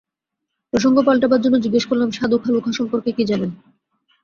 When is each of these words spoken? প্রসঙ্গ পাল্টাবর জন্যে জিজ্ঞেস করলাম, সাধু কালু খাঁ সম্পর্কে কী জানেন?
প্রসঙ্গ 0.73 0.97
পাল্টাবর 1.07 1.43
জন্যে 1.43 1.63
জিজ্ঞেস 1.65 1.85
করলাম, 1.87 2.09
সাধু 2.11 2.37
কালু 2.37 2.59
খাঁ 2.61 2.73
সম্পর্কে 2.79 3.09
কী 3.17 3.23
জানেন? 3.25 3.51